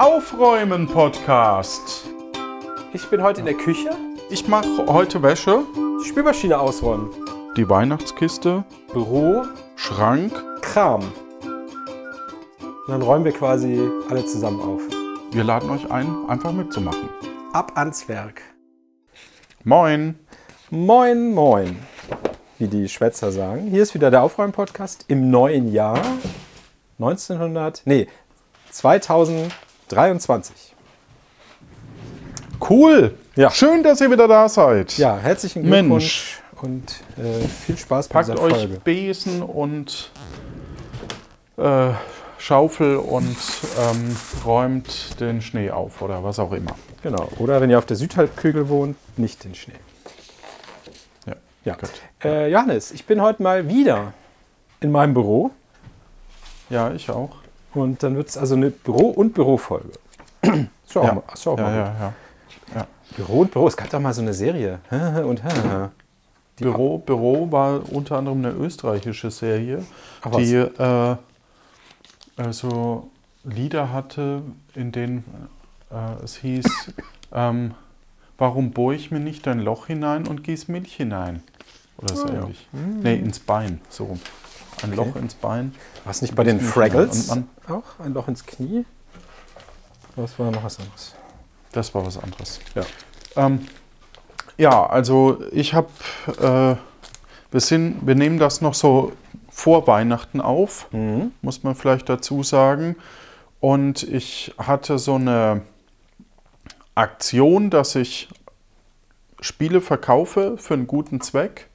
[0.00, 2.06] Aufräumen Podcast.
[2.94, 3.90] Ich bin heute in der Küche.
[4.30, 5.62] Ich mache heute Wäsche,
[6.02, 7.10] Die Spülmaschine ausräumen.
[7.54, 8.64] die Weihnachtskiste,
[8.94, 9.42] Büro,
[9.76, 10.32] Schrank.
[10.62, 11.02] Kram.
[12.62, 13.78] Und dann räumen wir quasi
[14.08, 14.80] alle zusammen auf.
[15.32, 17.10] Wir laden euch ein, einfach mitzumachen.
[17.52, 18.40] Ab ans Werk.
[19.64, 20.18] Moin.
[20.70, 21.78] Moin, moin.
[22.58, 23.66] Wie die Schwätzer sagen.
[23.66, 26.00] Hier ist wieder der Aufräumen-Podcast im neuen Jahr
[26.98, 28.08] 1900, nee,
[29.90, 30.74] 2023.
[32.68, 33.14] Cool.
[33.36, 33.50] Ja.
[33.50, 34.96] Schön, dass ihr wieder da seid.
[34.98, 35.80] Ja, herzlichen Mensch.
[35.88, 38.80] Glückwunsch und äh, viel Spaß bei Packt euch Folge.
[38.84, 40.10] Besen und
[41.56, 41.90] äh,
[42.38, 43.36] Schaufel und
[43.78, 46.76] ähm, räumt den Schnee auf oder was auch immer.
[47.02, 47.28] Genau.
[47.38, 49.74] Oder wenn ihr auf der Südhalbkugel wohnt, nicht den Schnee.
[51.26, 51.34] Ja.
[51.64, 51.74] Ja.
[51.74, 51.90] Gut.
[52.22, 54.12] Äh, Johannes, ich bin heute mal wieder
[54.80, 55.50] in meinem Büro.
[56.68, 57.39] Ja, ich auch.
[57.74, 59.92] Und dann wird es also eine Büro- und Bürofolge.
[60.90, 61.14] Schau Ja.
[61.14, 61.22] mal.
[61.38, 61.76] Schau Ja, mal.
[61.76, 62.12] ja,
[62.74, 62.86] ja.
[63.16, 63.68] Büro und Büro.
[63.68, 64.80] Es gab doch mal so eine Serie.
[65.24, 65.42] und
[66.58, 69.82] Die Büro, Büro war unter anderem eine österreichische Serie,
[70.20, 71.16] Ach, die äh,
[72.36, 73.10] also
[73.44, 74.42] Lieder hatte,
[74.74, 75.24] in denen
[75.90, 76.66] äh, es hieß,
[77.32, 77.72] ähm,
[78.36, 81.42] warum bohre ich mir nicht ein Loch hinein und gieß Milch hinein?
[81.96, 82.40] Oder so Ah, ja.
[82.42, 82.68] ähnlich.
[82.72, 84.20] Nee, ins Bein, so rum.
[84.82, 85.74] Ein Loch ins Bein.
[86.04, 87.82] Was nicht bei den Fraggles auch?
[87.98, 88.84] Ein Loch ins Knie?
[90.16, 91.14] Was war noch was anderes?
[91.72, 92.60] Das war was anderes.
[92.74, 92.82] Ja.
[93.36, 93.66] Ähm,
[94.58, 95.88] ja, also ich habe,
[96.38, 96.76] äh,
[97.52, 99.12] wir, sind, wir nehmen das noch so
[99.50, 101.32] vor Weihnachten auf, Mhm.
[101.42, 102.96] muss man vielleicht dazu sagen.
[103.60, 105.62] Und ich hatte so eine
[106.94, 108.28] Aktion, dass ich
[109.40, 111.69] Spiele verkaufe für einen guten Zweck.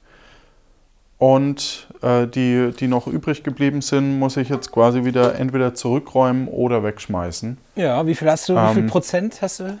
[1.18, 6.46] Und äh, die, die noch übrig geblieben sind, muss ich jetzt quasi wieder entweder zurückräumen
[6.46, 7.56] oder wegschmeißen.
[7.74, 8.54] Ja, wie viel hast du?
[8.54, 9.78] Wie viel Ähm, Prozent hast du?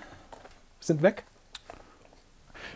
[0.80, 1.24] Sind weg?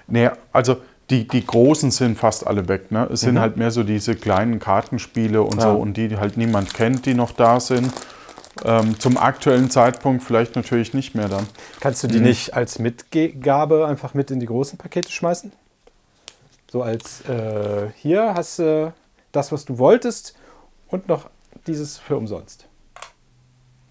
[0.06, 0.76] Nee, also
[1.08, 2.90] die, die großen sind fast alle weg.
[2.92, 3.08] Ne?
[3.10, 3.40] Es sind Mhm.
[3.40, 5.72] halt mehr so diese kleinen Kartenspiele und Ja.
[5.72, 7.90] so und die, die halt niemand kennt, die noch da sind.
[8.64, 11.46] Ähm, zum aktuellen Zeitpunkt vielleicht natürlich nicht mehr dann.
[11.80, 15.52] Kannst du die nicht als Mitgabe einfach mit in die großen Pakete schmeißen?
[16.70, 18.94] So als äh, hier hast du
[19.32, 20.36] das, was du wolltest
[20.86, 21.28] und noch
[21.66, 22.68] dieses für umsonst.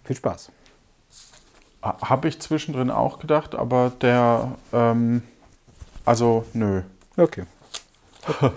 [0.06, 0.50] Viel Spaß.
[1.82, 5.24] Habe ich zwischendrin auch gedacht, aber der, ähm,
[6.06, 6.82] also nö.
[7.18, 7.44] Okay.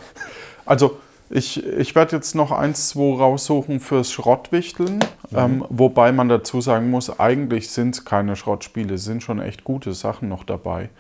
[0.65, 5.01] Also ich, ich werde jetzt noch eins, zwei raussuchen fürs Schrottwichteln.
[5.35, 9.65] Ähm, wobei man dazu sagen muss, eigentlich sind es keine Schrottspiele, es sind schon echt
[9.65, 10.91] gute Sachen noch dabei.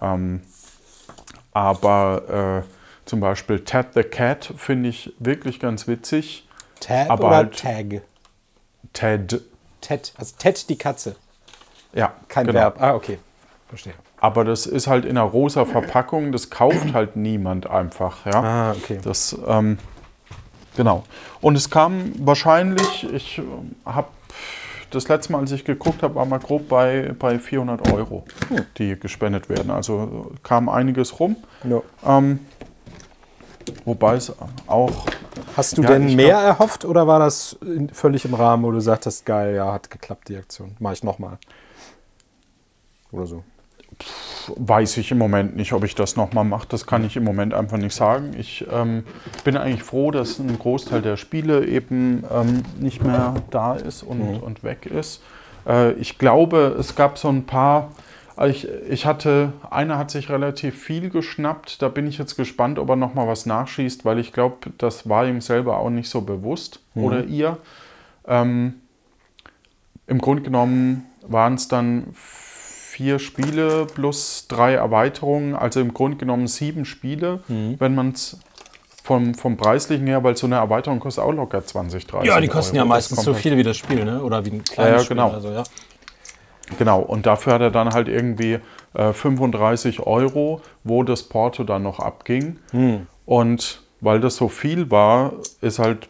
[0.00, 0.42] Ähm,
[1.56, 6.46] aber äh, zum Beispiel Ted the Cat finde ich wirklich ganz witzig.
[6.80, 8.02] Tab Aber oder halt- Tag?
[8.92, 9.40] Ted,
[9.80, 10.12] Ted.
[10.18, 11.16] Also Ted die Katze.
[11.94, 12.58] ja, Kein genau.
[12.58, 12.76] Verb.
[12.82, 13.18] Ah, okay.
[13.68, 13.94] Verstehe.
[14.18, 18.26] Aber das ist halt in einer rosa Verpackung, das kauft halt niemand einfach.
[18.26, 18.42] Ja?
[18.42, 18.98] Ah, okay.
[19.02, 19.78] Das, ähm,
[20.76, 21.04] genau.
[21.40, 23.40] Und es kam wahrscheinlich, ich
[23.86, 24.08] habe
[24.96, 28.24] das letzte Mal, als ich geguckt habe, war mal grob bei, bei 400 Euro,
[28.78, 29.70] die gespendet werden.
[29.70, 31.36] Also kam einiges rum.
[31.64, 31.82] Ja.
[32.04, 32.40] Ähm,
[33.84, 34.32] wobei es
[34.66, 35.06] auch,
[35.56, 37.56] Hast du Ja, denn mehr erhofft oder war das
[37.92, 40.76] völlig im Rahmen, wo du sagtest, geil, ja, hat geklappt die Aktion.
[40.78, 41.38] Mach ich nochmal.
[43.10, 43.44] Oder so.
[44.56, 46.66] Weiß ich im Moment nicht, ob ich das nochmal mache.
[46.68, 48.32] Das kann ich im Moment einfach nicht sagen.
[48.38, 49.04] Ich ähm,
[49.44, 54.42] bin eigentlich froh, dass ein Großteil der Spiele eben ähm, nicht mehr da ist und,
[54.42, 55.22] und weg ist.
[55.66, 57.92] Äh, ich glaube, es gab so ein paar.
[58.46, 61.80] Ich, ich hatte, einer hat sich relativ viel geschnappt.
[61.80, 65.26] Da bin ich jetzt gespannt, ob er nochmal was nachschießt, weil ich glaube, das war
[65.26, 67.56] ihm selber auch nicht so bewusst oder ihr.
[68.26, 68.74] Ähm,
[70.06, 72.08] Im Grunde genommen waren es dann
[72.96, 78.38] vier Spiele plus drei Erweiterungen, also im Grunde genommen sieben Spiele, wenn man es
[79.04, 82.48] vom, vom Preislichen her, weil so eine Erweiterung kostet auch locker 20, 30 Ja, die
[82.48, 82.88] kosten ja Euro.
[82.88, 84.22] meistens Das so viel wie das Spiel, ne?
[84.22, 85.16] Oder wie ein kleines Ja, ja, Spiel.
[85.16, 85.30] genau.
[85.30, 85.56] Also, ja.
[85.58, 85.68] Halt,
[86.78, 88.60] genau, und dafür hat er dann halt irgendwie
[88.94, 92.58] äh, 35 Euro, wo das Porto dann noch abging.
[92.70, 93.06] Hm.
[93.26, 96.08] Und weil das so viel war, ist halt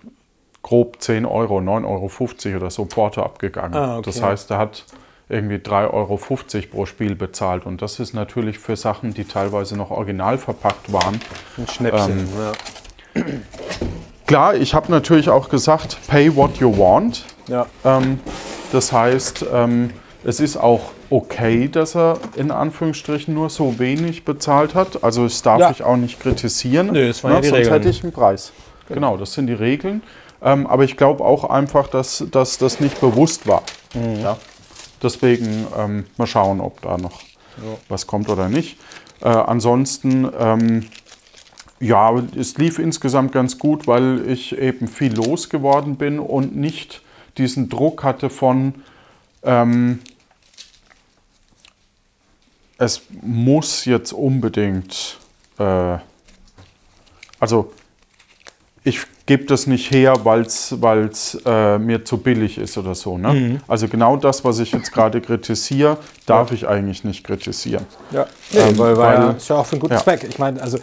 [0.62, 3.75] grob 10 Euro, 9,50 Euro oder so Porto abgegangen.
[3.75, 4.02] Ah, okay.
[4.06, 4.84] Das heißt, er hat
[5.28, 6.20] irgendwie 3,50 Euro
[6.70, 7.67] pro Spiel bezahlt.
[7.67, 11.20] Und das ist natürlich für Sachen, die teilweise noch original verpackt waren.
[11.56, 12.28] Ein Schnäppchen.
[13.14, 13.25] Ähm, ja.
[14.26, 17.25] Klar, ich habe natürlich auch gesagt, pay what you want.
[17.49, 17.67] Ja.
[17.84, 18.20] Ähm,
[18.73, 19.90] das heißt, ähm,
[20.25, 25.05] es ist auch okay, dass er in Anführungsstrichen nur so wenig bezahlt hat.
[25.05, 25.70] Also das darf Ja.
[25.70, 26.88] ich auch nicht kritisieren.
[26.93, 27.75] Nö, das waren ja die sonst Regeln.
[27.75, 28.52] hätte ich einen Preis.
[28.88, 30.02] Genau, das sind die Regeln.
[30.43, 33.62] Ähm, aber ich glaube auch einfach, dass, dass das nicht bewusst war.
[33.94, 34.20] Mhm.
[34.20, 34.37] Ja.
[35.02, 37.22] Deswegen ähm, mal schauen, ob da noch
[37.88, 38.78] was kommt oder nicht.
[39.20, 40.87] Äh, ansonsten, ähm,
[41.81, 47.02] ja, es lief insgesamt ganz gut, weil ich eben viel losgeworden bin und nicht
[47.38, 48.75] diesen Druck hatte von,
[49.43, 50.00] ähm,
[52.78, 55.19] es muss jetzt unbedingt,
[55.58, 55.99] äh,
[57.38, 57.72] also
[58.84, 63.19] ich gebe das nicht her, weil es äh, mir zu billig ist oder so.
[63.19, 63.32] Ne?
[63.32, 63.61] Mhm.
[63.69, 67.84] Also genau das, was ich jetzt gerade kritisiere, darf ich eigentlich nicht kritisieren.
[68.12, 70.00] Ja, nee, Ähm, weil, weil, weil- ist ja auch für einen guten ja.
[70.02, 70.25] Zweck.
[70.28, 70.78] Ich meine, also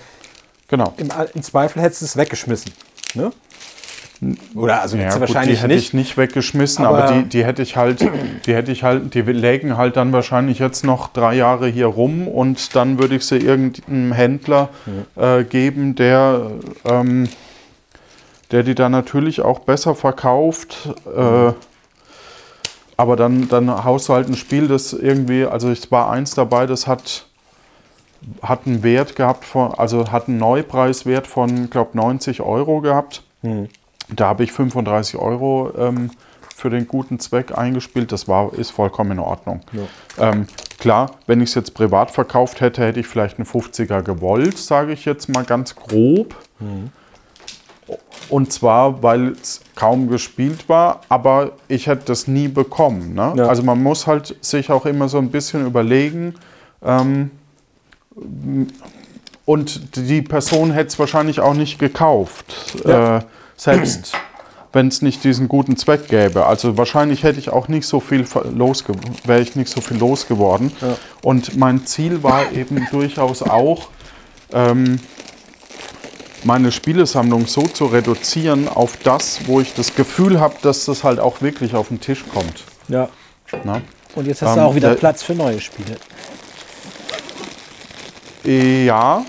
[0.67, 0.93] Genau.
[0.97, 2.71] im, im Zweifel hättest du es weggeschmissen.
[3.13, 3.31] Ne?
[4.55, 5.87] Oder also Ja, gut, wahrscheinlich die hätte nicht.
[5.87, 7.99] ich nicht weggeschmissen, aber, Aber- die, die hätte ich halt,
[8.45, 12.27] die hätte ich halt, die lägen halt dann wahrscheinlich jetzt noch drei Jahre hier rum
[12.27, 14.69] und dann würde ich sie irgendeinem Händler
[15.17, 16.51] äh, geben, der,
[16.85, 17.27] ähm,
[18.53, 20.89] der die dann natürlich auch besser verkauft.
[21.07, 21.53] Äh,
[22.95, 26.67] aber dann, dann haust du halt ein Spiel, das irgendwie, also es war eins dabei,
[26.67, 27.25] das hat,
[28.43, 33.23] hat einen Wert gehabt, von, also hat einen Neupreiswert von, glaube 90 Euro gehabt.
[34.09, 36.11] Da habe ich 35 Euro ähm,
[36.55, 38.11] für den guten Zweck eingespielt.
[38.11, 39.61] Das war, ist vollkommen in Ordnung.
[40.19, 40.45] Ähm,
[40.77, 44.93] klar, wenn ich es jetzt privat verkauft hätte, hätte ich vielleicht einen 50er gewollt, sage
[44.93, 46.35] ich jetzt mal ganz grob.
[48.29, 53.13] Und zwar, weil es kaum gespielt war, aber ich hätte das nie bekommen.
[53.13, 53.33] Ne?
[53.35, 53.47] Ja.
[53.47, 56.35] Also man muss halt sich auch immer so ein bisschen überlegen,
[56.83, 57.31] ähm,
[59.45, 62.45] und die Person hätte es wahrscheinlich auch nicht gekauft,
[62.85, 63.17] Ja.
[63.17, 63.21] äh,
[63.57, 64.13] selbst
[64.71, 66.47] wenn es nicht diesen guten Zweck gäbe.
[66.47, 68.25] Also wahrscheinlich hätte ich auch nicht so viel
[68.55, 68.93] losge
[69.25, 70.71] wäre ich nicht so viel losgeworden.
[70.81, 70.95] Ja.
[71.21, 73.89] Und mein Ziel war eben durchaus auch,
[74.51, 74.99] ähm,
[76.45, 81.19] meine Spielesammlung so zu reduzieren auf das, wo ich das Gefühl habe, dass das halt
[81.19, 82.63] auch wirklich auf den Tisch kommt.
[82.87, 83.09] Ja.
[83.63, 83.81] Ne?
[84.15, 85.97] Und jetzt hast Ähm, du auch wieder äh, Platz für neue Spiele.
[88.43, 89.25] Ja,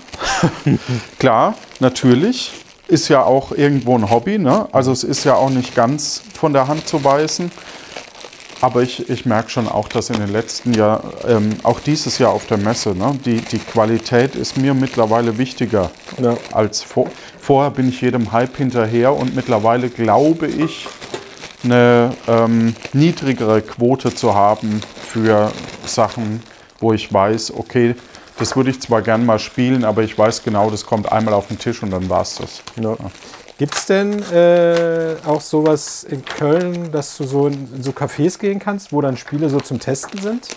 [1.19, 2.51] klar, natürlich.
[2.87, 4.37] Ist ja auch irgendwo ein Hobby.
[4.37, 4.67] Ne?
[4.71, 7.51] Also es ist ja auch nicht ganz von der Hand zu weisen.
[8.65, 12.31] Aber ich, ich merke schon auch, dass in den letzten Jahren, ähm, auch dieses Jahr
[12.31, 16.35] auf der Messe, ne, die, die Qualität ist mir mittlerweile wichtiger Ja.
[16.51, 17.05] als vor.
[17.39, 20.87] Vorher bin ich jedem Hype hinterher und mittlerweile glaube ich,
[21.63, 24.81] eine ähm, niedrigere Quote zu haben
[25.11, 25.51] für
[25.85, 26.41] Sachen,
[26.79, 27.93] wo ich weiß, okay,
[28.39, 31.49] das würde ich zwar gern mal spielen, aber ich weiß genau, das kommt einmal auf
[31.49, 32.63] den Tisch und dann war es das.
[32.81, 32.97] Ja.
[33.57, 38.37] Gibt es denn äh, auch sowas in Köln, dass du so in, in so Cafés
[38.37, 40.49] gehen kannst, wo dann Spiele so zum Testen sind?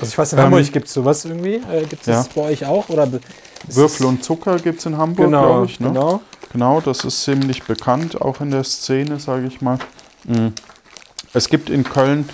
[0.00, 1.56] Also ich weiß, in Ähm, Hamburg gibt es sowas irgendwie.
[1.56, 2.14] Äh, gibt es ja.
[2.14, 2.88] das bei euch auch?
[2.88, 3.08] Oder
[3.66, 5.80] Würfel und Zucker gibt es in Hamburg, Genau, glaube ich.
[5.80, 5.88] Ne?
[5.88, 6.20] genau.
[6.52, 9.78] Genau, das ist ziemlich bekannt, auch in der Szene, sage ich mal.
[10.24, 10.52] Mhm.
[11.32, 12.28] Es gibt in Köln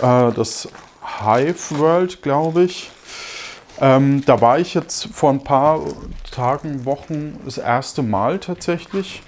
[0.00, 0.68] äh, das
[1.20, 2.90] Hive World, glaube ich.
[3.82, 5.80] Ähm, da war ich jetzt vor ein paar
[6.30, 9.22] Tagen, Wochen das erste Mal tatsächlich.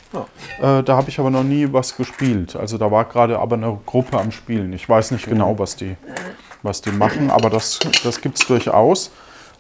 [0.62, 2.54] Äh, da habe ich aber noch nie was gespielt.
[2.54, 4.72] Also da war gerade aber eine Gruppe am Spielen.
[4.72, 5.96] Ich weiß nicht genau, was die,
[6.62, 9.10] was die machen, aber das, das gibt es durchaus.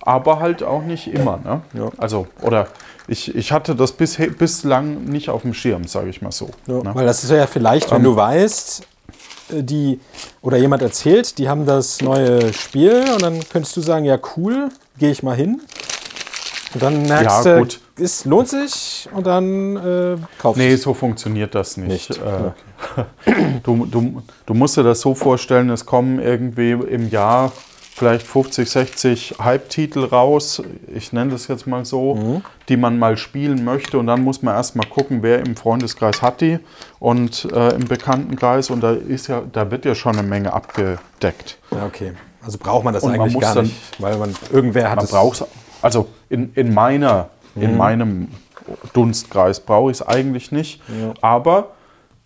[0.00, 1.38] Aber halt auch nicht immer.
[1.38, 1.62] Ne?
[1.72, 1.90] Ja.
[1.96, 2.68] Also, oder
[3.08, 6.50] ich, ich hatte das bis, bislang nicht auf dem Schirm, sage ich mal so.
[6.66, 6.94] Ja, ne?
[6.94, 8.86] Weil das ist ja vielleicht, wenn Ähm, du weißt,
[9.50, 9.98] äh, die
[10.40, 14.68] oder jemand erzählt, die haben das neue Spiel und dann könntest du sagen, ja cool,
[14.98, 15.60] gehe ich mal hin.
[16.74, 17.66] Und dann merkst Ja, du,
[18.02, 22.10] es lohnt sich und dann äh, kaufst Nee, du so funktioniert das nicht.
[22.10, 22.50] Nicht, Äh,
[23.62, 27.52] du, du, du musst dir das so vorstellen, es kommen irgendwie im Jahr
[27.96, 30.60] vielleicht 50, 60 Hype-Titel raus,
[30.92, 32.42] ich nenne das jetzt mal so, Mhm.
[32.68, 33.96] die man mal spielen möchte.
[33.98, 36.58] Und dann muss man erstmal gucken, wer im Freundeskreis hat die
[36.98, 38.70] und äh, im Bekanntenkreis.
[38.70, 41.58] Und da, ist ja, da wird ja schon eine Menge abgedeckt.
[41.70, 42.14] Ja, okay.
[42.44, 44.96] Also braucht man das Und man eigentlich muss gar dann- nicht, weil man irgendwer hat
[44.96, 45.10] Man es.
[45.10, 45.44] braucht
[45.82, 47.62] also in, in meiner, Mhm.
[47.62, 48.28] in meinem
[48.92, 50.80] Dunstkreis brauche ich es eigentlich nicht.
[51.20, 51.72] Aber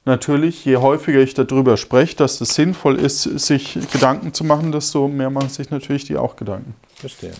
[0.04, 5.08] natürlich, je häufiger ich darüber spreche, dass es sinnvoll ist, sich Gedanken zu machen, desto
[5.08, 6.74] mehr machen sich natürlich die auch Gedanken.
[6.94, 7.32] Verstehe.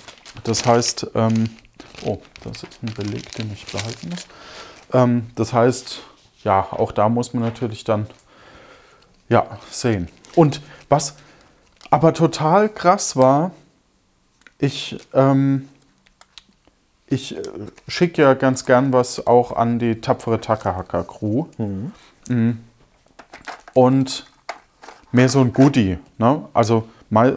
[0.44, 1.50] Das heißt, ähm,
[2.04, 4.26] oh, das ist ein Beleg, den ich behalten muss.
[4.92, 6.00] Ähm, das heißt,
[6.44, 8.06] ja, auch da muss man natürlich dann
[9.28, 10.08] ja, sehen.
[10.34, 11.14] Und was
[11.90, 13.52] aber total krass war,
[14.58, 15.68] ich, ähm,
[17.06, 17.42] ich äh,
[17.86, 21.46] schicke ja ganz gern was auch an die tapfere Takahaka Crew.
[21.58, 21.92] Mhm.
[23.74, 24.26] Und
[25.12, 25.98] mehr so ein Goodie.
[26.18, 26.42] Ne?
[26.52, 27.34] Also mei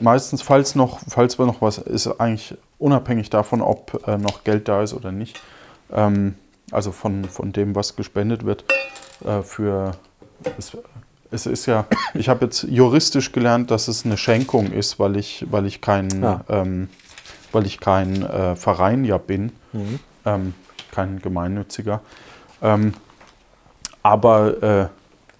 [0.00, 4.68] meistens, falls noch, falls wir noch was, ist eigentlich unabhängig davon, ob äh, noch Geld
[4.68, 5.40] da ist oder nicht.
[5.92, 6.34] Ähm,
[6.72, 8.64] also von, von dem, was gespendet wird
[9.24, 9.92] äh, für
[10.56, 10.76] das
[11.32, 15.46] es ist ja, ich habe jetzt juristisch gelernt, dass es eine Schenkung ist, weil ich,
[15.50, 16.44] weil ich kein, Ah.
[16.48, 16.88] ähm,
[17.52, 19.98] weil ich kein äh, Verein ja bin, Mhm.
[20.26, 20.54] ähm,
[20.90, 22.00] kein gemeinnütziger.
[22.62, 22.92] Ähm,
[24.02, 24.88] aber äh,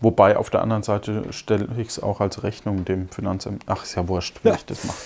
[0.00, 3.62] wobei auf der anderen Seite stelle ich es auch als Rechnung dem Finanzamt.
[3.66, 4.54] Ach, ist ja wurscht, wie Ja.
[4.54, 4.96] ich das mache.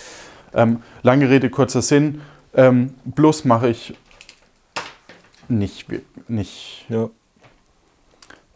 [0.54, 2.22] Ähm, lange Rede, kurzer Sinn.
[2.54, 3.94] Ähm, plus mache ich
[5.48, 5.86] nicht,
[6.28, 7.08] nicht Ja.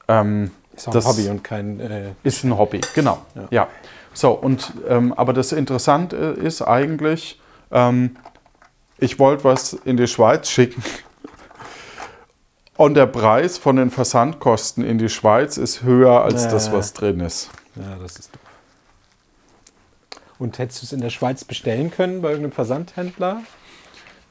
[0.09, 1.79] ähm, Ist auch Das- ein Hobby und kein.
[1.81, 3.21] Äh, ist ein Hobby, genau.
[3.35, 3.49] Ja.
[3.51, 3.69] Ja.
[4.15, 7.39] So, und ähm, aber das Interessante ist eigentlich,
[7.71, 8.17] ähm,
[8.99, 10.83] ich wollte was in die Schweiz schicken.
[12.79, 16.73] Und der Preis von den Versandkosten in die Schweiz ist höher als das, Ja.
[16.73, 17.51] was drin ist.
[17.77, 18.41] ja, das ist doof.
[20.39, 23.43] Und hättest du es in der Schweiz bestellen können bei irgendeinem Versandhändler?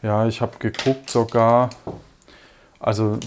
[0.02, 1.70] Ja, ich habe geguckt sogar,
[2.80, 3.20] also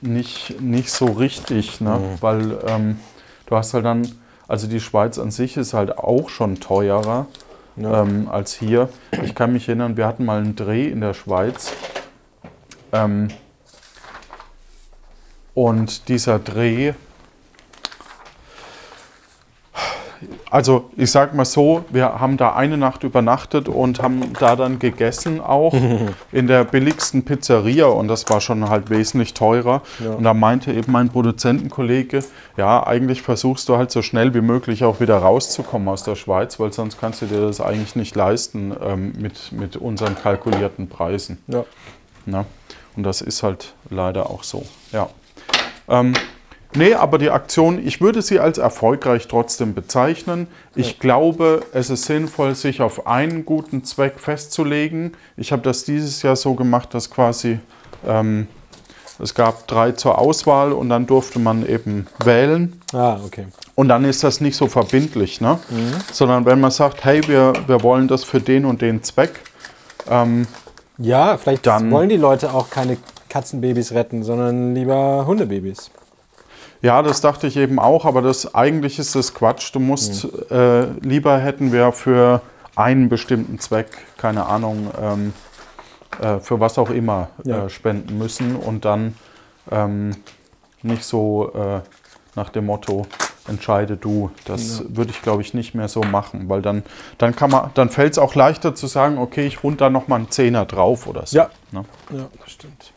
[0.00, 1.98] nicht, nicht so richtig, ne?
[1.98, 2.22] Mhm.
[2.22, 3.00] weil ähm,
[3.46, 4.06] du hast halt dann,
[4.48, 7.26] also die Schweiz an sich ist halt auch schon teurer.
[7.76, 8.02] Ja.
[8.02, 8.88] ähm, als hier.
[9.22, 11.72] Ich kann mich erinnern, wir hatten mal einen Dreh in der Schweiz.
[12.92, 13.28] Ähm,
[15.54, 16.94] und dieser Dreh,
[20.50, 24.78] also ich sag mal so, wir haben da eine Nacht übernachtet und haben da dann
[24.78, 25.74] gegessen auch
[26.32, 29.82] in der billigsten Pizzeria und das war schon halt wesentlich teurer.
[30.04, 30.10] Ja.
[30.12, 32.24] Und da meinte eben mein Produzentenkollege,
[32.56, 36.58] ja, eigentlich versuchst du halt so schnell wie möglich auch wieder rauszukommen aus der Schweiz,
[36.58, 41.38] weil sonst kannst du dir das eigentlich nicht leisten ähm, mit, mit unseren kalkulierten Preisen.
[41.46, 41.64] Ja.
[42.26, 42.44] Ne?
[42.96, 44.64] Und das ist halt leider auch so.
[44.92, 45.08] Ja.
[45.88, 46.12] Ähm,
[46.74, 50.46] nee, aber die Aktion, ich würde sie als erfolgreich trotzdem bezeichnen.
[50.74, 55.12] Ich glaube, es ist sinnvoll, sich auf einen guten Zweck festzulegen.
[55.36, 57.58] Ich habe das dieses Jahr so gemacht, dass quasi
[58.06, 58.46] ähm,
[59.18, 62.80] es gab drei zur Auswahl und dann durfte man eben wählen.
[62.92, 63.46] Ah, okay.
[63.74, 65.58] Und dann ist das nicht so verbindlich, ne?
[66.12, 69.40] sondern wenn man sagt, hey, wir, wir wollen das für den und den Zweck,
[70.08, 70.46] ähm,
[70.98, 72.96] Ja, vielleicht Dann- wollen die Leute auch keine
[73.28, 75.90] Katzenbabys retten, sondern lieber Hundebabys.
[76.82, 79.74] Ja, das dachte ich eben auch, aber das eigentlich ist das Quatsch.
[79.74, 82.40] Du musst äh, lieber hätten wir für
[82.74, 85.32] einen bestimmten Zweck, keine Ahnung, ähm,
[86.20, 87.66] äh, für was auch immer Ja.
[87.66, 89.14] äh, spenden müssen und dann
[89.70, 90.16] ähm,
[90.82, 91.80] nicht so äh,
[92.34, 93.06] nach dem Motto
[93.46, 94.30] entscheide du.
[94.46, 96.82] Das würde ich glaube ich nicht mehr so machen, weil dann
[97.18, 100.08] dann kann man dann fällt es auch leichter zu sagen, okay, ich rund da noch
[100.08, 101.36] mal einen Zehner drauf oder so.
[101.36, 101.50] Ja.
[101.72, 101.84] Ne?
[102.10, 102.92] Ja, das stimmt.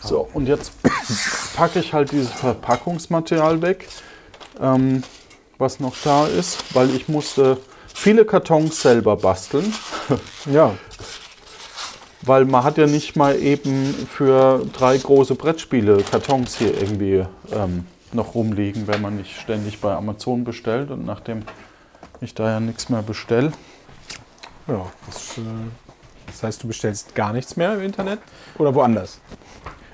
[0.00, 0.72] So, und jetzt
[1.56, 3.88] packe ich halt dieses Verpackungsmaterial weg,
[4.60, 5.02] ähm,
[5.58, 7.58] was noch da ist, weil ich musste
[7.92, 9.72] viele Kartons selber basteln,
[10.52, 10.74] Ja,
[12.26, 17.86] weil man hat ja nicht mal eben für drei große Brettspiele Kartons hier irgendwie ähm,
[18.12, 21.42] noch rumliegen, wenn man nicht ständig bei Amazon bestellt und nachdem
[22.20, 23.52] ich da ja nichts mehr bestelle.
[24.66, 24.86] ja.
[25.06, 25.42] Das, äh,
[26.26, 28.20] das heißt, du bestellst gar nichts mehr im Internet
[28.58, 29.20] oder woanders?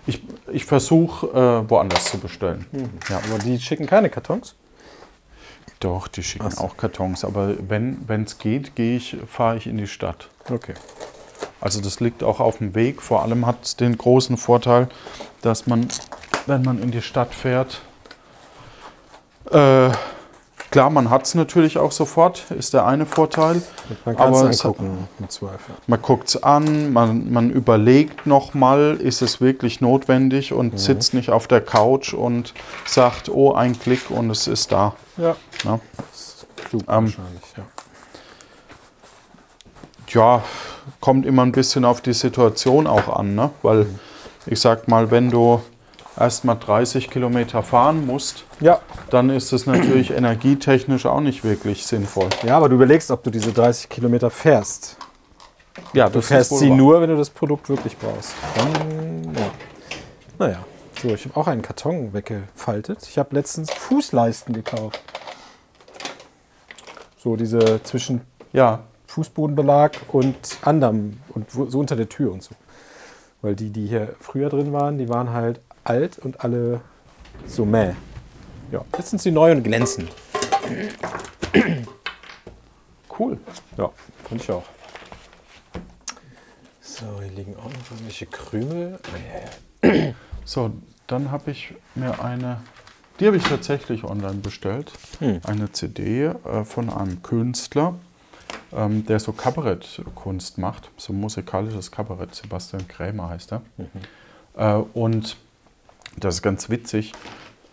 [0.07, 2.67] Ich, ich versuche äh, woanders zu bestellen.
[3.09, 3.19] Ja.
[3.19, 4.55] Aber die schicken keine Kartons?
[5.79, 9.79] Doch, die schicken Ach auch Kartons, aber wenn es geht, gehe ich, fahre ich in
[9.79, 10.29] die Stadt.
[10.51, 10.75] Okay.
[11.61, 13.03] Also das liegt auch auf dem Weg.
[13.03, 14.89] Vor allem hat es den großen Vorteil,
[15.43, 15.89] dass man,
[16.47, 17.83] wenn man in die Stadt fährt,
[19.51, 19.91] äh,
[20.71, 23.63] klar, man hat es natürlich auch sofort, ist der eine Vorteil.
[24.05, 25.75] Man kann es angucken, im Zweifel.
[25.87, 31.31] Man guckt es an, man, man überlegt nochmal, ist es wirklich notwendig und sitzt nicht
[31.31, 32.55] auf der Couch und
[32.87, 34.95] sagt, oh, ein Klick und es ist da.
[35.17, 35.37] Ja.
[35.65, 35.81] Ne?
[36.57, 37.65] Klug Ähm, wahrscheinlich, ja.
[40.13, 40.43] Ja,
[41.01, 43.51] kommt immer ein bisschen auf die Situation auch an, ne?
[43.63, 43.87] weil
[44.47, 45.61] ich sag mal, wenn du
[46.21, 48.81] erst mal 30 Kilometer fahren musst, Ja.
[49.11, 52.29] dann ist es natürlich energietechnisch auch nicht wirklich sinnvoll.
[52.45, 54.97] ja, aber du überlegst, ob du diese 30 Kilometer fährst.
[55.93, 58.35] Ja, Du fährst sie nur, wenn du das Produkt wirklich brauchst.
[58.57, 59.51] Dann, ja.
[60.39, 60.59] Naja,
[61.01, 62.99] so, ich habe auch einen Karton weggefaltet.
[63.09, 65.01] Ich habe letztens Fußleisten gekauft.
[67.17, 68.23] So diese zwischen
[68.53, 72.55] Ja, Fußbodenbelag und anderem und so unter der Tür und so.
[73.43, 76.81] Weil die, die hier früher drin waren, die waren halt alt und alle
[77.47, 77.95] so mäh.
[78.71, 80.09] Ja, jetzt sind sie neu und glänzen.
[83.19, 83.39] cool.
[83.77, 83.91] Ja,
[84.29, 84.65] fand ich auch.
[86.81, 88.99] So, hier liegen auch noch irgendwelche Krümel.
[89.83, 89.89] Ah.
[90.45, 90.71] So,
[91.07, 92.61] dann habe ich mir eine,
[93.19, 95.41] die habe ich tatsächlich online bestellt, Hm.
[95.47, 97.95] eine CD äh, von einem Künstler,
[98.73, 103.63] ähm, der so Kabarettkunst macht, so musikalisches Kabarett, Sebastian Krämer heißt er.
[104.57, 105.37] Äh, und
[106.21, 107.13] Das ist ganz witzig,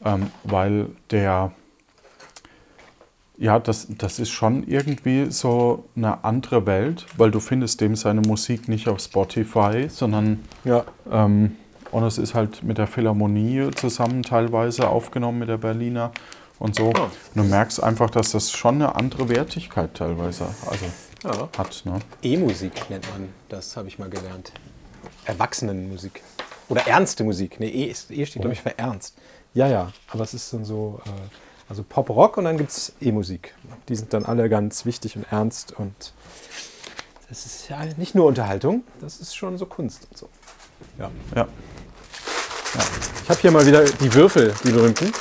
[0.03, 1.51] ähm, weil der,
[3.37, 8.21] ja, das, das ist schon irgendwie so eine andere Welt, weil du findest dem seine
[8.21, 10.85] Musik nicht auf Spotify, sondern Ja.
[11.11, 11.55] ähm,
[11.91, 16.11] und es ist halt mit der Philharmonie zusammen teilweise aufgenommen mit der Berliner
[16.59, 16.91] und so.
[16.93, 17.03] Ah.
[17.03, 20.85] Und du merkst einfach, dass das schon eine andere Wertigkeit teilweise also
[21.23, 21.49] ja.
[21.57, 21.83] hat.
[21.85, 21.99] Ne?
[22.23, 24.51] E-Musik nennt man das, habe ich mal gelernt.
[25.25, 26.21] Erwachsenenmusik.
[26.69, 27.59] Oder ernste Musik.
[27.59, 29.17] Nee, E, ist, e steht, glaube ich, für ernst.
[29.53, 31.09] Ja, ja, aber es ist dann so, äh,
[31.69, 33.53] also Pop-Rock und dann gibt es E-Musik.
[33.89, 36.13] Die sind dann alle ganz wichtig und ernst und
[37.29, 40.29] das ist ja nicht nur Unterhaltung, das ist schon so Kunst und so.
[40.99, 41.09] Ja.
[41.35, 41.47] Ja.
[43.23, 45.11] Ich habe hier mal wieder die Würfel, die berühmten.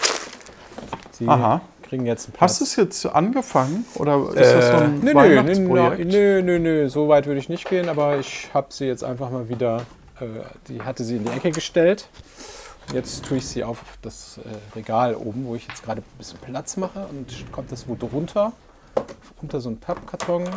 [1.12, 1.62] Sie Aha.
[1.82, 2.50] kriegen jetzt einen Platz.
[2.52, 6.12] Hast du es jetzt angefangen oder ist das so Äh, ein nö, nö, Weihnachtsprojekt?
[6.12, 9.30] nö, nö, nö, so weit würde ich nicht gehen, aber ich habe sie jetzt einfach
[9.30, 9.82] mal wieder, äh,
[10.68, 12.08] die hatte sie in die Ecke gestellt.
[12.92, 16.38] Jetzt tue ich sie auf das äh, Regal oben, wo ich jetzt gerade ein bisschen
[16.38, 18.52] Platz mache und kommt das wo runter,
[19.42, 20.48] unter so einen Pappkarton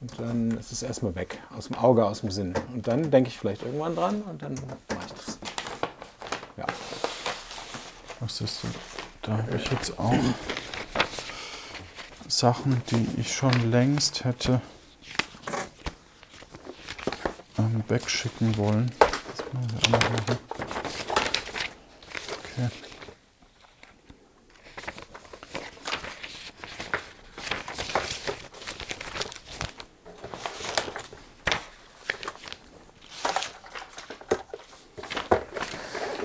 [0.00, 2.54] und dann ist es erstmal weg, aus dem Auge, aus dem Sinn.
[2.72, 5.38] Und dann denke ich vielleicht irgendwann dran und dann mache ich das.
[6.56, 6.66] Ja.
[8.20, 8.74] Was ist denn?
[9.22, 10.14] Da habe ich jetzt auch
[12.28, 14.62] Sachen, die ich schon längst hätte
[17.58, 18.90] ähm, wegschicken wollen.
[18.98, 20.38] Das wir auch noch machen.
[22.52, 22.68] Okay.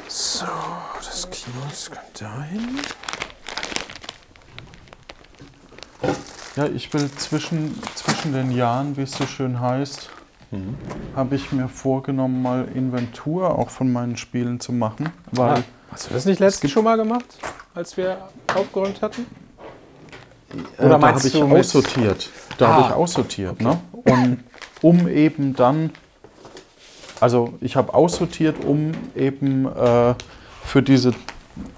[0.07, 0.45] So,
[1.03, 2.79] das Kiosk dahin.
[6.55, 10.09] Ja, ich will zwischen, zwischen den Jahren, wie es so schön heißt,
[11.15, 15.09] habe ich mir vorgenommen, mal Inventur auch von meinen Spielen zu machen.
[15.31, 17.25] Weil Ah, hast du das nicht letztens schon mal gemacht,
[17.73, 18.17] als wir
[18.55, 19.25] aufgeräumt hatten?
[20.77, 22.29] Äh, Oder da meinst habe ich du mit- aussortiert.
[22.57, 23.77] Da Ah, habe ich aussortiert, ne?
[23.91, 24.43] Und
[24.81, 25.89] um eben dann,
[27.19, 30.13] also ich habe aussortiert, um eben äh,
[30.63, 31.13] für diese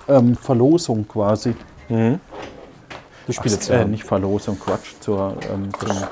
[0.07, 1.55] ähm, Verlosung quasi,
[1.89, 3.91] Die Spiele zu äh, haben.
[3.91, 6.07] nicht Verlosung, Quatsch, zur, ähm, zum, äh,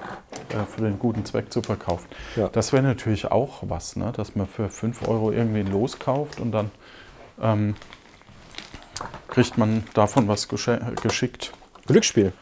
[0.75, 2.07] für den guten Zweck zu verkaufen.
[2.35, 2.49] Ja.
[2.49, 4.11] Das wäre natürlich auch was, ne?
[4.15, 6.71] dass man für 5 Euro irgendwie ein Los kauft und dann
[7.41, 7.75] ähm,
[9.27, 11.51] kriegt man davon was geschickt.
[11.87, 12.33] Glücksspiel.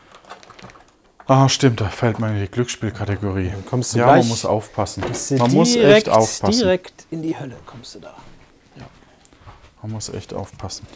[1.25, 3.49] Ah, stimmt, da fällt man in die Glücksspielkategorie.
[3.49, 5.03] Dann kommst du ja, man muss aufpassen.
[5.37, 6.59] Man muss direkt, echt aufpassen.
[6.59, 8.13] Direkt in die Hölle kommst du da.
[9.81, 10.87] Man muss echt aufpassen.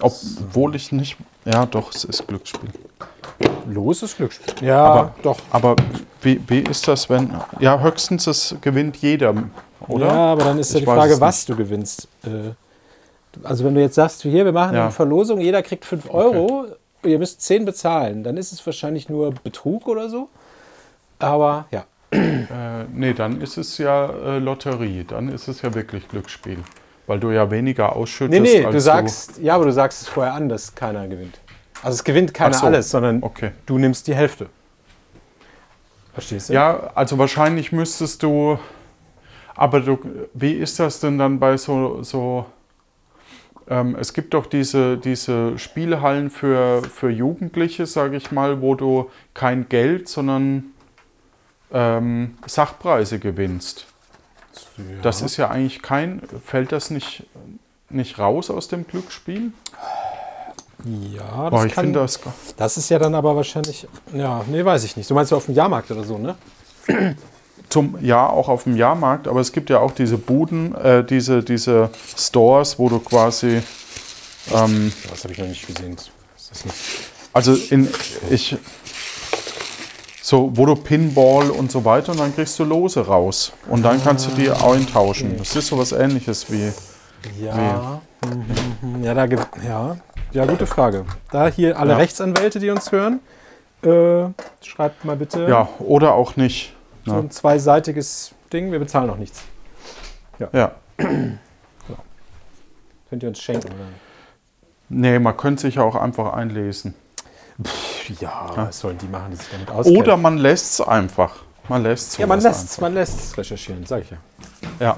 [0.00, 1.16] Obwohl ich nicht.
[1.44, 2.70] Ja, doch, es ist Glücksspiel.
[3.66, 4.66] Los ist Glücksspiel.
[4.68, 5.38] Ja, Aber, doch.
[5.50, 5.76] aber
[6.22, 7.32] wie, wie ist das, wenn.
[7.60, 9.34] Ja, höchstens es gewinnt jeder,
[9.88, 10.06] oder?
[10.06, 12.08] Ja, aber dann ist ja Ich die Frage, was du gewinnst.
[12.24, 12.50] Äh,
[13.44, 14.82] Also wenn du jetzt sagst, hier, wir machen Ja.
[14.84, 16.66] eine Verlosung, jeder kriegt 5 Euro,
[17.04, 20.28] ihr müsst 10 bezahlen, dann ist es wahrscheinlich nur Betrug oder so.
[21.18, 21.84] Aber ja.
[22.12, 25.04] Äh, nee, dann ist es ja äh, Lotterie.
[25.04, 26.58] Dann ist es ja wirklich Glücksspiel.
[27.06, 28.42] Weil du ja weniger ausschüttest.
[28.42, 31.38] Nee, nee, als du sagst, ja, aber du sagst es vorher an, dass keiner gewinnt.
[31.82, 33.52] Also es gewinnt keiner so, alles, sondern Okay.
[33.66, 34.48] du nimmst die Hälfte.
[36.12, 36.54] Verstehst du?
[36.54, 38.58] Ja, also wahrscheinlich müsstest du.
[39.54, 39.98] Aber du,
[40.34, 42.02] wie ist das denn dann bei so.
[42.02, 42.46] so
[43.68, 49.10] ähm, es gibt doch diese, diese Spielhallen für, für Jugendliche, sage ich mal, wo du
[49.32, 50.64] kein Geld, sondern
[51.72, 53.86] ähm, Sachpreise gewinnst.
[55.02, 56.22] Das ist ja eigentlich kein.
[56.44, 57.24] Fällt das nicht,
[57.88, 59.52] nicht raus aus dem Glücksspiel?
[60.84, 62.20] Ja, das Boah, ich kann, finde das.
[62.56, 65.08] Das ist ja dann aber wahrscheinlich, ja, nee, weiß ich nicht.
[65.10, 66.36] Du meinst du auf dem Jahrmarkt oder so, ne?
[67.68, 71.42] Zum, ja, auch auf dem Jahrmarkt, aber es gibt ja auch diese Buden, äh, diese,
[71.42, 73.62] diese Stores, wo du quasi.
[74.52, 75.96] Ähm, Das habe ich noch nicht gesehen.
[77.32, 77.88] Also in
[78.28, 78.56] ich
[80.22, 84.02] so, wo du Pinball und so weiter und dann kriegst du Lose raus und dann
[84.02, 85.36] kannst du die eintauschen.
[85.38, 86.72] Das ist sowas ähnliches wie
[87.40, 88.00] Ja.
[88.24, 89.96] Mhm, Ja, da gibt ja.
[90.32, 91.04] Ja, gute Frage.
[91.30, 91.96] Da hier alle Ja.
[91.96, 93.20] Rechtsanwälte, die uns hören,
[93.82, 94.26] äh,
[94.64, 96.74] schreibt mal bitte ja oder auch nicht.
[97.06, 98.70] so ein zweiseitiges Ding.
[98.72, 99.42] Wir bezahlen noch nichts.
[100.52, 100.72] Ja.
[103.08, 103.68] Könnt ihr uns schenken.
[103.68, 103.84] Oder?
[104.88, 106.94] Nee, man könnte sich ja auch einfach einlesen.
[108.20, 110.00] Ja, was sollen die machen, die sich damit auskennen?
[110.00, 111.36] Oder man lässt es einfach.
[111.68, 114.16] Man lässt ja, man lässt es man lässt's recherchieren, sag ich ja.
[114.80, 114.96] Ja.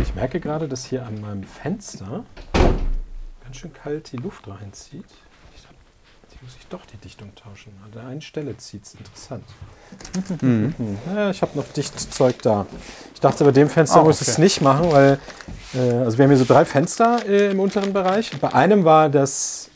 [0.00, 2.24] Ich merke gerade, dass hier an meinem Fenster
[3.48, 5.06] ganz schön kalt die Luft reinzieht.
[6.30, 7.72] Die muss ich doch die Dichtung tauschen.
[7.82, 8.94] An der einen Stelle zieht es.
[8.94, 9.44] Interessant.
[10.42, 10.74] Mhm.
[11.06, 12.66] Ja, ich habe noch Dichtzeug da.
[13.14, 15.18] Ich dachte, bei dem Fenster Ah, muss ich es nicht machen, weil
[15.74, 18.38] äh, also wir haben hier so drei Fenster äh, im unteren Bereich.
[18.38, 19.70] Bei einem war das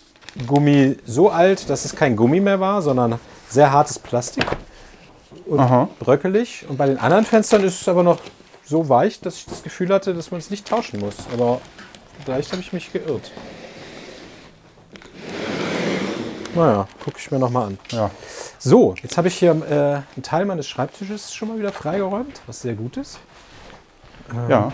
[0.46, 4.44] Gummi so alt, dass es kein Gummi mehr war, sondern sehr hartes Plastik
[5.46, 5.88] und Aha.
[5.98, 6.66] bröckelig.
[6.68, 8.20] Und bei den anderen Fenstern ist es aber noch
[8.66, 11.16] so weich, dass ich das Gefühl hatte, dass man es nicht tauschen muss.
[11.32, 11.62] Aber
[12.26, 13.32] vielleicht habe ich mich geirrt.
[16.54, 17.78] Naja, gucke ich mir nochmal an.
[17.90, 18.10] Ja.
[18.58, 22.62] So, jetzt habe ich hier äh, einen Teil meines Schreibtisches schon mal wieder freigeräumt, was
[22.62, 23.18] sehr gut ist.
[24.48, 24.72] ja.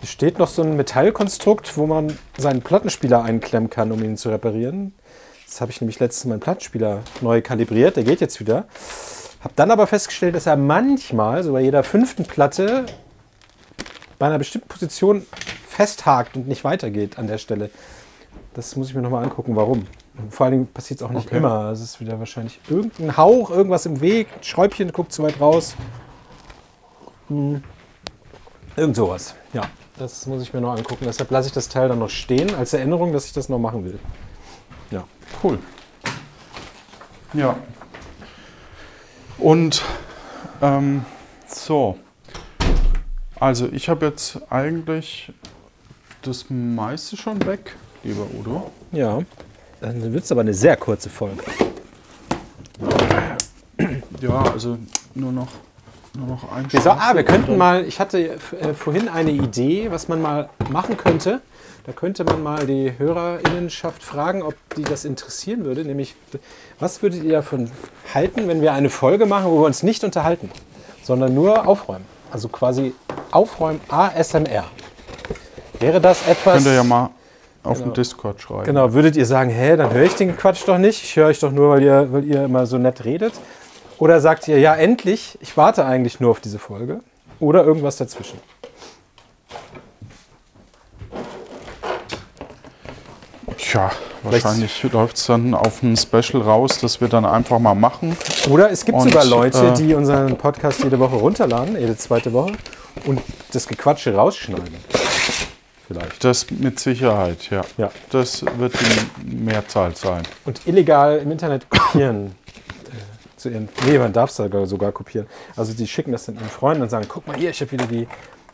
[0.00, 4.28] Hier steht noch so ein Metallkonstrukt, wo man seinen Plattenspieler einklemmen kann, um ihn zu
[4.28, 4.94] reparieren.
[5.46, 8.66] Das habe ich nämlich letztens meinen Plattenspieler neu kalibriert, der geht jetzt wieder.
[9.40, 12.84] Habe dann aber festgestellt, dass er manchmal, so bei jeder fünften Platte,
[14.18, 15.26] bei einer bestimmten Position
[15.68, 17.70] festhakt und nicht weitergeht an der Stelle.
[18.54, 19.86] Das muss ich mir nochmal angucken, warum.
[20.30, 21.36] Vor allen Dingen passiert es auch nicht Okay.
[21.38, 21.70] immer.
[21.70, 25.76] Es ist wieder wahrscheinlich irgendein Hauch, irgendwas im Weg, ein Schräubchen guckt zu weit raus.
[27.28, 27.62] Hm.
[28.76, 29.34] Irgend sowas.
[29.52, 29.62] Ja,
[29.98, 31.04] das muss ich mir noch angucken.
[31.06, 33.84] Deshalb lasse ich das Teil dann noch stehen, als Erinnerung, dass ich das noch machen
[33.84, 33.98] will.
[34.90, 35.04] Ja.
[35.42, 35.58] Cool.
[37.32, 37.56] Ja.
[39.38, 39.82] Und
[40.62, 41.04] ähm,
[41.46, 41.98] so.
[43.38, 45.32] Also ich habe jetzt eigentlich
[46.22, 48.70] das meiste schon weg, lieber Udo.
[48.92, 49.20] Ja.
[49.80, 51.42] Dann wird es aber eine sehr kurze Folge.
[54.20, 54.78] Ja, also
[55.14, 55.48] nur noch,
[56.16, 59.90] nur noch ein Wir, so, ah, wir könnten mal, ich hatte äh, vorhin eine Idee,
[59.90, 61.40] was man mal machen könnte.
[61.84, 65.84] Da könnte man mal die Hörerinnenschaft fragen, ob die das interessieren würde.
[65.84, 66.16] Nämlich,
[66.80, 67.70] was würdet ihr davon
[68.12, 70.50] halten, wenn wir eine Folge machen, wo wir uns nicht unterhalten,
[71.04, 72.04] sondern nur aufräumen?
[72.32, 72.92] Also quasi
[73.30, 74.64] aufräumen ASMR.
[75.78, 76.54] Wäre das etwas.
[76.54, 77.10] Könnt ihr ja mal
[77.66, 77.90] auf Genau.
[77.90, 78.64] dem Discord schreiben.
[78.64, 81.02] Genau, würdet ihr sagen, hä, dann höre ich den Quatsch doch nicht.
[81.02, 83.34] Ich höre euch doch nur, weil ihr, weil ihr immer so nett redet.
[83.98, 87.00] Oder sagt ihr, ja, endlich, ich warte eigentlich nur auf diese Folge.
[87.40, 88.38] Oder irgendwas dazwischen.
[93.58, 93.90] Tja,
[94.22, 98.16] wahrscheinlich läuft es dann auf ein Special raus, das wir dann einfach mal machen.
[98.50, 102.32] Oder es gibt Und, sogar Leute, äh, die unseren Podcast jede Woche runterladen, jede zweite
[102.32, 102.52] Woche,
[103.06, 103.20] und
[103.52, 104.74] das Gequatsche rausschneiden.
[105.86, 106.24] Vielleicht.
[106.24, 107.62] Das mit Sicherheit, ja.
[107.76, 107.90] Ja.
[108.10, 110.22] Das wird die Mehrzahl sein.
[110.44, 112.26] Und illegal im Internet kopieren.
[112.86, 115.26] äh, zu ihren, nee, man darf es sogar, sogar kopieren.
[115.56, 117.86] Also die schicken das dann ihren Freunden und sagen, guck mal hier, ich habe wieder
[117.86, 118.08] die,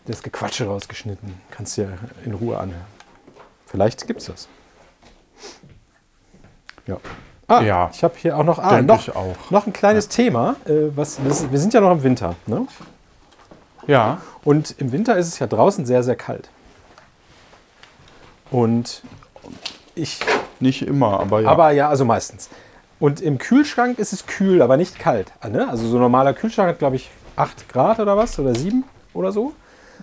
[0.06, 1.32] das Gequatsche rausgeschnitten.
[1.50, 2.84] Kannst dir in Ruhe anhören.
[3.66, 4.48] Vielleicht gibt es das.
[6.86, 6.98] Ja.
[7.48, 7.90] Ah, Ja.
[7.92, 9.36] ich habe hier auch noch, ah, noch, ich auch.
[9.50, 10.56] noch ein kleines Thema.
[10.66, 12.34] Äh, was, wir sind ja noch im Winter.
[12.46, 12.66] Ne?
[13.86, 16.50] Ja, Und im Winter ist es ja draußen sehr, sehr kalt.
[18.52, 19.02] Und
[19.94, 20.20] ich,
[20.60, 21.48] nicht immer, aber ja.
[21.48, 22.48] aber ja, also meistens.
[23.00, 25.32] Und im Kühlschrank ist es kühl, aber nicht kalt.
[25.50, 25.68] Ne?
[25.68, 28.84] Also so ein normaler Kühlschrank hat, glaube ich, 8 Grad oder was, oder 7
[29.14, 29.54] oder so.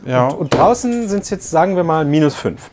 [0.05, 0.27] ja.
[0.27, 2.69] Und, und draußen sind es jetzt, sagen wir mal, minus 5.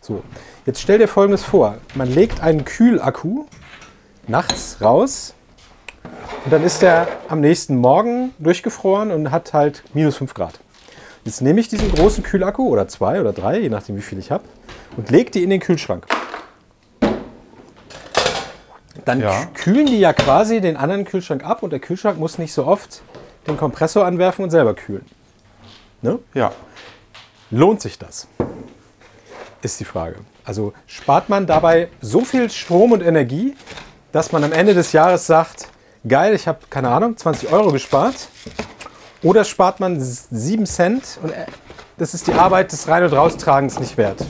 [0.00, 0.22] So,
[0.66, 1.78] jetzt stell dir Folgendes vor.
[1.94, 3.46] Man legt einen Kühlakku
[4.28, 5.34] nachts raus
[6.44, 10.60] und dann ist der am nächsten Morgen durchgefroren und hat halt minus 5 Grad.
[11.24, 14.30] Jetzt nehme ich diesen großen Kühlakku oder zwei oder drei, je nachdem wie viel ich
[14.30, 14.44] habe,
[14.96, 16.06] und lege die in den Kühlschrank.
[19.04, 19.30] Dann Ja.
[19.32, 22.66] kü- kühlen die ja quasi den anderen Kühlschrank ab und der Kühlschrank muss nicht so
[22.66, 23.02] oft
[23.46, 25.04] den Kompressor anwerfen und selber kühlen.
[26.02, 26.18] Ne?
[26.34, 26.52] ja.
[27.50, 28.26] Lohnt sich das?
[29.62, 30.16] Ist die Frage.
[30.44, 33.54] Also spart man dabei so viel Strom und Energie,
[34.12, 35.68] dass man am Ende des Jahres sagt,
[36.06, 38.28] geil, ich habe keine Ahnung, 20 Euro gespart.
[39.22, 41.46] Oder spart man 7 Cent und äh,
[41.96, 44.24] das ist die Arbeit des Rein- und Raustragens nicht wert.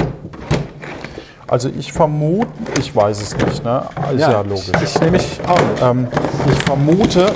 [1.55, 2.49] Also ich vermute,
[2.81, 3.89] ich weiß es nicht, ne?
[4.13, 4.73] Ist ja, logisch.
[4.75, 5.83] Ich, ich nehme mich auch nicht.
[5.83, 6.09] Ähm,
[6.51, 7.33] ich vermute,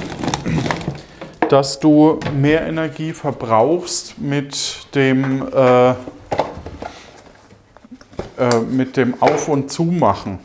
[1.48, 5.94] dass du mehr Energie verbrauchst mit dem, äh, äh,
[8.68, 10.40] mit dem Auf- und Zumachen.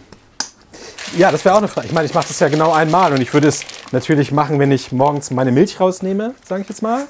[1.17, 1.87] Ja, das wäre auch eine Frage.
[1.87, 4.71] Ich meine, ich mache das ja genau einmal und ich würde es natürlich machen, wenn
[4.71, 7.07] ich morgens meine Milch rausnehme, sage ich jetzt mal.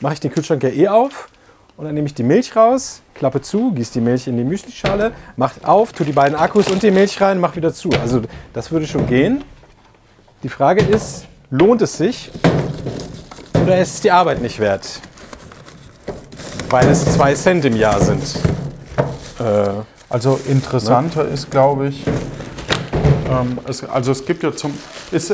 [0.00, 1.30] Mache ich den Kühlschrank ja eh auf
[1.76, 5.12] und dann nehme ich die Milch raus, klappe zu, gieße die Milch in die Müslischale,
[5.36, 7.90] mache auf, tue die beiden Akkus und die Milch rein, mache wieder zu.
[8.00, 9.44] Also das würde schon gehen.
[10.42, 12.30] Die Frage ist, lohnt es sich
[13.62, 15.00] oder ist es die Arbeit nicht wert?
[16.70, 18.22] Weil es zwei Cent im Jahr sind.
[19.38, 22.04] Äh, Also interessanter ist, glaube ich,
[23.28, 24.72] ähm, es, also es gibt ja zum,
[25.12, 25.32] ist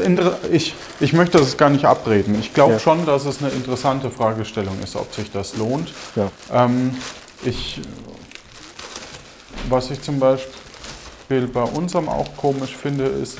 [0.51, 2.37] ich, ich möchte das gar nicht abreden.
[2.39, 2.79] Ich glaube Ja.
[2.79, 5.93] schon, dass es eine interessante Fragestellung ist, ob sich das lohnt.
[6.17, 6.31] ja.
[6.53, 6.95] Ähm,
[7.45, 7.81] ich,
[9.69, 13.39] was ich zum Beispiel bei unserem auch komisch finde, ist,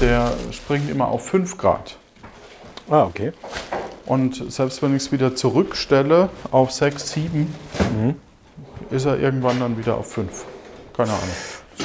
[0.00, 1.96] der springt immer auf 5 Grad.
[2.90, 3.32] Ah, okay.
[4.06, 7.54] Und selbst wenn ich es wieder zurückstelle auf 6, 7,
[8.90, 10.44] ist er irgendwann dann wieder auf 5.
[10.96, 11.28] Keine Ahnung.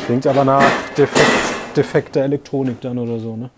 [0.06, 0.63] Klingt aber nach
[0.97, 3.49] defekt, defekter Elektronik dann oder so, ne?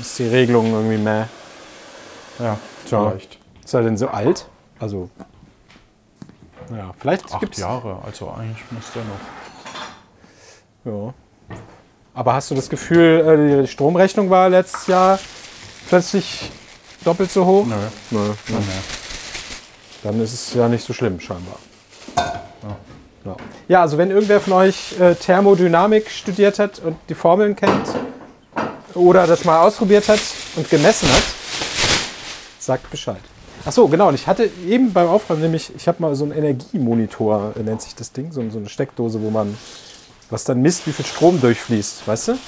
[0.00, 1.28] Ist die Regelung irgendwie mehr.
[2.38, 3.38] Ja, vielleicht.
[3.64, 4.46] Ist er denn so alt?
[4.78, 5.10] Also.
[6.70, 7.58] Ja, vielleicht Acht gibt's.
[7.58, 9.18] Jahre, also eigentlich muss der noch.
[11.06, 11.14] Ja.
[12.14, 15.18] Aber hast du das Gefühl, äh, die Stromrechnung war letztes Jahr
[15.88, 16.50] plötzlich
[17.04, 17.66] doppelt so hoch?
[17.66, 17.74] Nö.
[18.10, 18.32] Nö.
[18.48, 18.58] Nö, nö.
[20.02, 21.58] Dann ist es ja nicht so schlimm, scheinbar.
[23.24, 23.36] Ja,
[23.68, 27.86] ja also wenn irgendwer von euch äh, Thermodynamik studiert hat und die Formeln kennt
[28.98, 30.20] oder das mal ausprobiert hat
[30.56, 31.22] und gemessen hat,
[32.58, 33.20] sagt Bescheid.
[33.64, 34.08] Ach so, genau.
[34.08, 37.82] Und ich hatte eben beim Aufräumen nämlich, ich habe mal so einen Energiemonitor, äh, nennt
[37.82, 39.56] sich das Ding, so, so eine Steckdose, wo man,
[40.30, 42.38] was dann misst, wie viel Strom durchfließt, weißt du?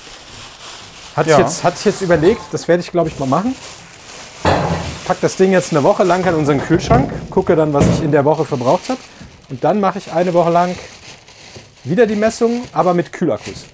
[1.17, 1.39] Hatte, Ja.
[1.39, 3.55] ich, jetzt, hatte ich jetzt überlegt, das werde ich glaube ich mal machen.
[5.07, 8.13] Pack das Ding jetzt eine Woche lang an unseren Kühlschrank, gucke dann, was ich in
[8.13, 9.01] der Woche verbraucht habe.
[9.49, 10.77] Und dann mache ich eine Woche lang
[11.83, 13.65] wieder die Messung, aber mit Kühlakkus.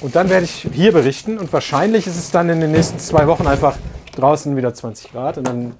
[0.00, 3.26] Und dann werde ich hier berichten und wahrscheinlich ist es dann in den nächsten zwei
[3.26, 3.76] Wochen einfach
[4.16, 5.74] draußen wieder 20 Grad und dann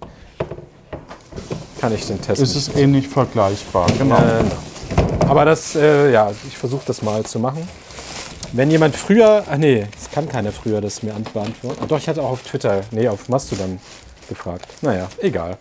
[1.80, 2.42] kann ich den Test.
[2.42, 4.16] Ist es ähnlich vergleichbar, genau.
[4.16, 4.44] Äh,
[5.26, 7.66] aber das, äh, ja, ich versuche das mal zu machen.
[8.52, 11.78] Wenn jemand früher, ach nee, es kann keiner früher das mir beantworten.
[11.80, 13.78] Ah, doch, ich hatte auch auf Twitter, nee, auf Mastodon
[14.28, 14.66] gefragt.
[14.82, 15.56] Naja, egal.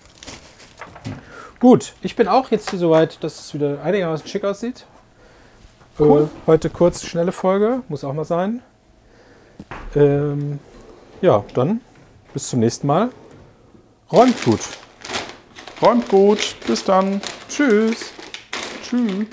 [1.60, 4.86] Gut, ich bin auch jetzt hier soweit, dass es wieder einigermaßen schick aussieht.
[6.00, 6.24] Cool.
[6.24, 8.62] Äh, heute kurz, schnelle Folge, muss auch mal sein.
[9.96, 10.60] Ähm,
[11.22, 11.82] ja, dann
[12.34, 13.10] bis zum nächsten Mal.
[14.12, 14.62] Räumt gut.
[15.82, 16.56] Räumt gut.
[16.66, 17.22] Bis dann.
[17.50, 18.12] Tschüss.
[18.82, 19.28] Tschüss.